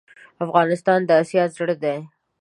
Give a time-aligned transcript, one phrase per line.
[0.45, 1.99] افغانستان دا اسیا زړه ډی